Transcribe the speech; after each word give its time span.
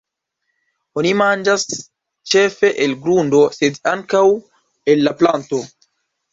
Oni 1.01 1.11
manĝas 1.19 1.65
ĉefe 2.33 2.73
el 2.87 2.97
grundo 3.05 3.45
sed 3.61 3.79
ankaŭ 3.95 4.25
el 4.95 5.09
la 5.09 5.17
planto. 5.23 5.65